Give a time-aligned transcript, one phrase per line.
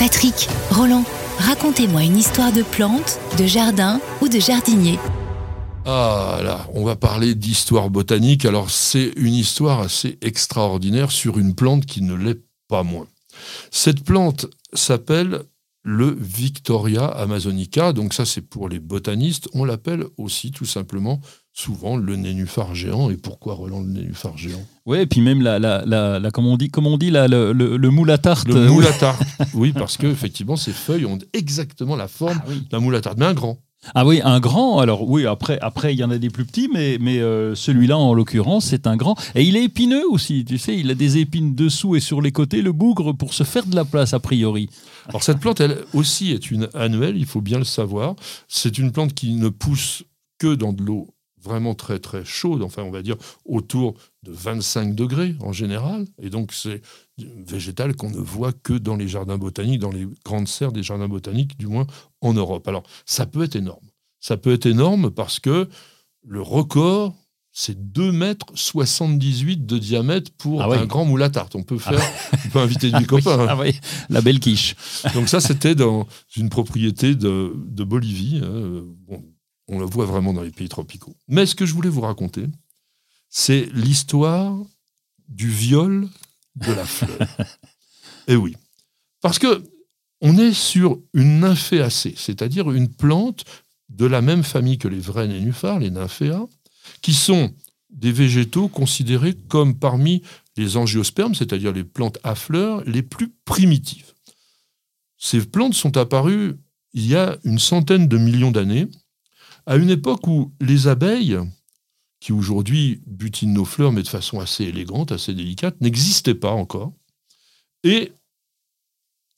[0.00, 1.04] Patrick, Roland,
[1.36, 4.98] racontez-moi une histoire de plante, de jardin ou de jardinier.
[5.84, 8.46] Ah là, on va parler d'histoire botanique.
[8.46, 13.08] Alors c'est une histoire assez extraordinaire sur une plante qui ne l'est pas moins.
[13.70, 15.42] Cette plante s'appelle
[15.82, 17.92] le Victoria amazonica.
[17.92, 19.50] Donc ça, c'est pour les botanistes.
[19.52, 21.20] On l'appelle aussi tout simplement
[21.60, 23.10] souvent le nénuphar géant.
[23.10, 26.56] Et pourquoi Roland le nénuphar géant Oui, et puis même la, la, la, comme on
[26.56, 28.48] dit, comme on dit le, le, le, moule à tarte.
[28.48, 29.22] Le moule à tarte,
[29.54, 33.18] oui, parce que effectivement, ces feuilles ont exactement la forme ah d'un moule à tarte,
[33.18, 33.58] mais un grand.
[33.94, 34.78] Ah oui, un grand.
[34.78, 37.96] Alors oui, après, après il y en a des plus petits, mais, mais euh, celui-là,
[37.96, 39.18] en l'occurrence, c'est un grand.
[39.34, 42.32] Et il est épineux aussi, tu sais, il a des épines dessous et sur les
[42.32, 44.68] côtés, le bougre, pour se faire de la place, a priori.
[45.08, 48.16] Alors cette plante, elle aussi est une annuelle, il faut bien le savoir.
[48.48, 50.04] C'est une plante qui ne pousse
[50.38, 51.08] que dans de l'eau
[51.42, 56.06] vraiment très très chaude, enfin on va dire autour de 25 degrés en général.
[56.20, 56.82] Et donc c'est
[57.18, 61.08] végétal qu'on ne voit que dans les jardins botaniques, dans les grandes serres des jardins
[61.08, 61.86] botaniques, du moins
[62.20, 62.66] en Europe.
[62.68, 63.86] Alors, ça peut être énorme.
[64.20, 65.68] Ça peut être énorme parce que
[66.22, 67.14] le record,
[67.52, 71.56] c'est 2 mètres 78 de diamètre pour ah un grand moule à tarte.
[71.56, 72.00] On peut faire,
[72.44, 73.46] on peut inviter des copains.
[73.48, 74.76] Ah oui, la belle quiche.
[75.14, 77.52] Donc ça, c'était dans une propriété de,
[77.84, 78.40] Bolivie.
[78.44, 78.84] Hein.
[79.70, 81.16] On le voit vraiment dans les pays tropicaux.
[81.28, 82.46] Mais ce que je voulais vous raconter,
[83.28, 84.58] c'est l'histoire
[85.28, 86.08] du viol
[86.56, 87.20] de la fleur.
[87.20, 87.44] Et
[88.34, 88.56] eh oui.
[89.20, 89.64] Parce que
[90.20, 93.44] on est sur une nymphéacée, c'est-à-dire une plante
[93.88, 96.46] de la même famille que les vrais nénuphars, les nymphéas,
[97.00, 97.54] qui sont
[97.88, 100.22] des végétaux considérés comme parmi
[100.56, 104.12] les angiospermes, c'est-à-dire les plantes à fleurs, les plus primitives.
[105.16, 106.56] Ces plantes sont apparues
[106.92, 108.88] il y a une centaine de millions d'années,
[109.66, 111.38] à une époque où les abeilles,
[112.20, 116.92] qui aujourd'hui butinent nos fleurs, mais de façon assez élégante, assez délicate, n'existait pas encore.
[117.82, 118.12] Et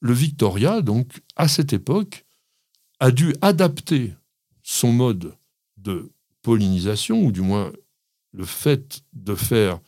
[0.00, 2.24] le Victoria, donc, à cette époque,
[2.98, 4.14] a dû adapter
[4.62, 5.34] son mode
[5.76, 6.10] de
[6.42, 7.72] pollinisation, ou du moins
[8.32, 9.78] le fait de faire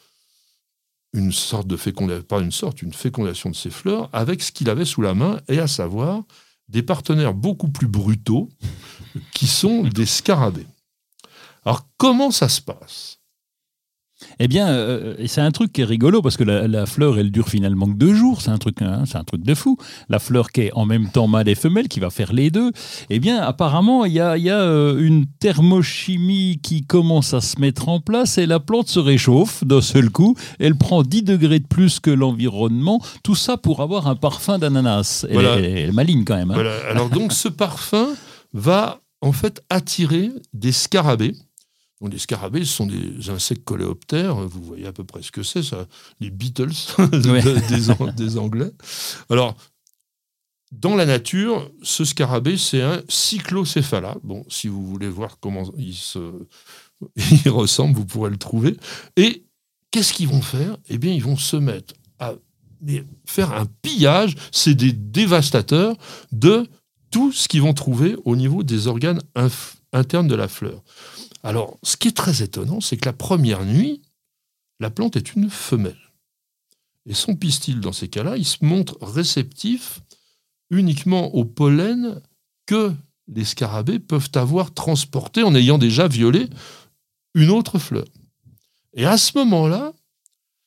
[1.14, 4.68] une sorte de fécondation, pas une sorte, une fécondation de ses fleurs, avec ce qu'il
[4.68, 6.24] avait sous la main, et à savoir
[6.68, 8.48] des partenaires beaucoup plus brutaux,
[9.32, 10.66] qui sont des scarabées.
[11.64, 13.18] Alors comment ça se passe?
[14.38, 17.48] Eh bien, euh, c'est un truc qui est rigolo parce que la, fleur, elle dure
[17.48, 18.40] finalement que deux jours.
[18.40, 19.76] C'est un truc, hein, c'est un truc de fou.
[20.08, 22.72] La fleur qui est en même temps mâle et femelle, qui va faire les deux.
[23.10, 28.00] Eh bien, apparemment, il y a, euh, une thermochimie qui commence à se mettre en
[28.00, 30.36] place et la plante se réchauffe d'un seul coup.
[30.58, 33.00] Elle prend 10 degrés de plus que l'environnement.
[33.22, 35.26] Tout ça pour avoir un parfum d'ananas.
[35.28, 36.50] Elle, est maligne quand même.
[36.50, 36.64] Hein.
[36.90, 38.08] Alors donc, ce parfum
[38.52, 41.34] va en fait attirer des scarabées
[42.08, 45.86] les scarabées sont des insectes coléoptères, vous voyez à peu près ce que c'est, ça,
[46.20, 46.72] les Beatles
[48.16, 48.70] des, Anglais.
[49.30, 49.56] Alors,
[50.70, 54.16] dans la nature, ce scarabée, c'est un cyclocéphala.
[54.22, 56.18] Bon, si vous voulez voir comment il, se,
[57.44, 58.76] il ressemble, vous pourrez le trouver.
[59.16, 59.44] Et
[59.90, 60.76] qu'est-ce qu'ils vont faire?
[60.88, 62.34] Eh bien, ils vont se mettre à
[63.26, 65.96] faire un pillage, c'est des dévastateurs
[66.32, 66.66] de
[67.12, 69.20] tout ce qu'ils vont trouver au niveau des organes
[69.92, 70.82] internes de la fleur.
[71.44, 74.02] Alors, ce qui est très étonnant, c'est que la première nuit,
[74.80, 75.96] la plante est une femelle.
[77.06, 80.00] Et son pistil, dans ces cas-là, il se montre réceptif
[80.70, 82.20] uniquement au pollen
[82.66, 82.92] que
[83.28, 86.48] les scarabées peuvent avoir transporté en ayant déjà violé
[87.34, 88.06] une autre fleur.
[88.94, 89.92] Et à ce moment-là,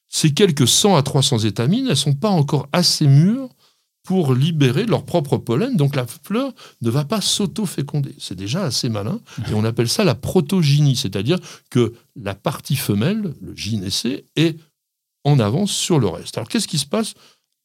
[0.07, 3.49] ces quelques 100 à 300 étamines, elles ne sont pas encore assez mûres
[4.05, 5.75] pour libérer leur propre pollen.
[5.75, 8.15] Donc la fleur ne va pas s'auto-féconder.
[8.19, 9.19] C'est déjà assez malin.
[9.49, 11.39] Et on appelle ça la protogynie, c'est-à-dire
[11.69, 14.57] que la partie femelle, le gynécée, est
[15.23, 16.37] en avance sur le reste.
[16.37, 17.15] Alors qu'est-ce qui se passe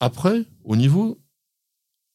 [0.00, 1.20] après au niveau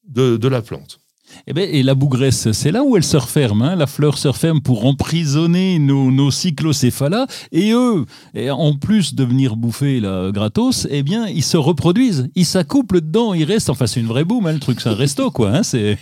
[0.07, 0.99] de la plante?
[1.47, 3.61] Eh ben, et la bougresse, c'est là où elle se referme.
[3.61, 3.75] Hein.
[3.75, 7.27] La fleur se referme pour emprisonner nos, nos cyclocéphalas.
[7.51, 8.05] Et eux,
[8.49, 12.29] en plus de venir bouffer la gratos, eh bien, ils se reproduisent.
[12.35, 13.33] Ils s'accouplent dedans.
[13.33, 13.69] Ils restent.
[13.69, 14.81] Enfin, c'est une vraie boum, hein, le truc.
[14.81, 15.57] C'est un resto, quoi.
[15.57, 15.97] Hein, et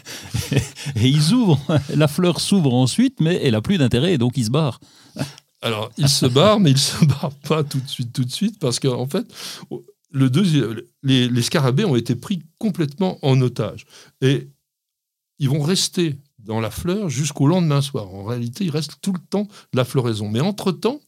[0.96, 1.60] ils ouvrent.
[1.96, 4.18] La fleur s'ouvre ensuite, mais elle a plus d'intérêt.
[4.18, 4.80] Donc, ils se barrent.
[5.62, 8.60] Alors, ils se barrent, mais ils se barrent pas tout de suite, tout de suite,
[8.60, 9.26] parce qu'en en fait,
[10.12, 13.86] le deuxième, les, les, scarabées ont été pris complètement en otage.
[14.22, 14.50] Et
[15.40, 18.14] ils vont rester dans la fleur jusqu'au lendemain soir.
[18.14, 20.30] En réalité, ils restent tout le temps de la floraison.
[20.30, 21.00] Mais entre-temps,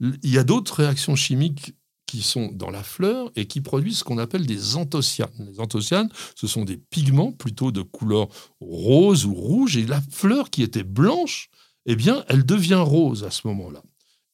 [0.00, 1.74] il y a d'autres réactions chimiques
[2.06, 5.28] qui sont dans la fleur et qui produisent ce qu'on appelle des anthocyanes.
[5.50, 8.28] Les anthocyanes, ce sont des pigments plutôt de couleur
[8.60, 11.50] rose ou rouge, et la fleur qui était blanche,
[11.84, 13.82] eh bien, elle devient rose à ce moment-là.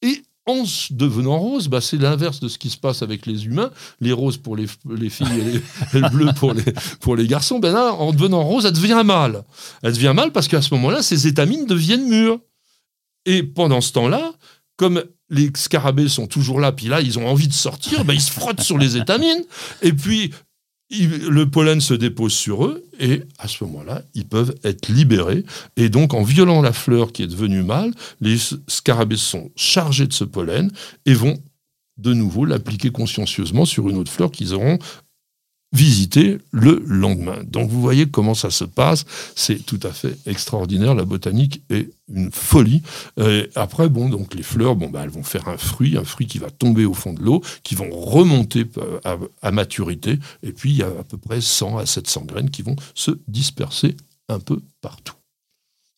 [0.03, 3.71] Et en devenant rose, bah, c'est l'inverse de ce qui se passe avec les humains.
[4.01, 6.65] Les roses pour les, les filles et les, bleus pour les,
[7.01, 7.59] pour les garçons.
[7.59, 9.43] Ben là, en devenant rose, elle devient mâle.
[9.83, 12.39] Elle devient mâle parce qu'à ce moment-là, ces étamines deviennent mûres.
[13.25, 14.33] Et pendant ce temps-là,
[14.77, 18.21] comme les scarabées sont toujours là, puis là, ils ont envie de sortir, ben, ils
[18.21, 19.45] se frottent sur les étamines.
[19.81, 20.31] Et puis,
[21.03, 25.45] le pollen se dépose sur eux et à ce moment-là, ils peuvent être libérés.
[25.77, 28.37] Et donc, en violant la fleur qui est devenue mâle, les
[28.69, 30.71] scarabées sont chargés de ce pollen
[31.07, 31.39] et vont
[31.97, 34.79] de nouveau l'appliquer consciencieusement sur une autre fleur qu'ils auront
[35.75, 37.39] visiter le lendemain.
[37.45, 39.05] Donc vous voyez comment ça se passe,
[39.35, 42.83] c'est tout à fait extraordinaire, la botanique est une folie.
[43.55, 46.51] après, bon, donc les fleurs, bon, bah, vont faire un fruit, un fruit qui va
[46.51, 48.67] tomber au fond de l'eau, qui vont remonter
[49.05, 52.51] à, à, maturité, et puis il y a à peu près 100 à 700 graines
[52.51, 53.97] qui vont se disperser
[54.29, 55.15] un peu partout.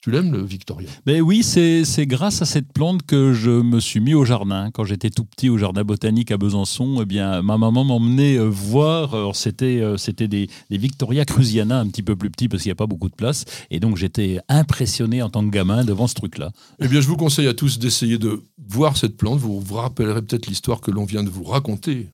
[0.06, 0.88] Tu l'aimes, le Victoria?
[1.04, 4.70] Ben oui, c'est grâce à cette plante que je me suis mis au jardin.
[4.72, 8.44] Quand j'étais tout petit au jardin botanique à Besançon, eh bien, ma maman m'emmenait euh,
[8.48, 9.34] voir.
[9.34, 12.74] C'était euh, c'était des, des, Victoria cruziana un petit peu plus petits parce qu'il n'y
[12.74, 13.46] a pas beaucoup de place.
[13.72, 16.52] Et donc, j'étais impressionné en tant que gamin devant ce truc-là.
[16.78, 19.40] Eh bien, je vous conseille à tous d'essayer de voir cette plante.
[19.40, 22.04] Vous vous rappellerez peut-être l'histoire que l'on vient de vous raconter